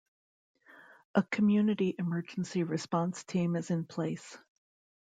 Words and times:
A 1.13 1.21
Community 1.21 1.93
Emergency 1.99 2.63
Response 2.63 3.23
Team 3.23 3.55
is 3.55 3.69
in 3.69 3.85
place. 3.85 4.35